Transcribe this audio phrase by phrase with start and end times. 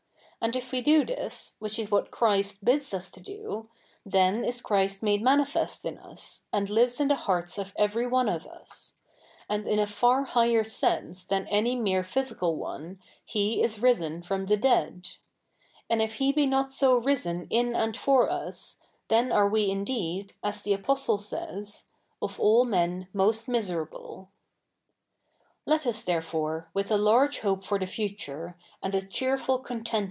[0.43, 3.69] A7id if we do this, ivhich is what Christ bids us to do,
[4.03, 8.27] then is Christ made 77ianifest in us, a7id lives in the hearts of every one
[8.27, 8.95] of us;
[9.47, 14.25] and in a far higher sense tha7i any mere physical o)ie, He is 7 ise7i
[14.27, 15.07] fro7n the dead.
[15.87, 18.79] And if He be 7iot so risen in and for us,
[19.09, 21.83] the7i are we i7ideed, as the Apostle savs."
[22.23, 24.29] of all 7ne}i most 77iiserable.^'* CH.
[25.67, 27.85] i] THE NEW REPUBLIC 87 ^ Let us therefore^ with a large hope for the
[27.85, 29.99] future^ and a cheerful co?itent??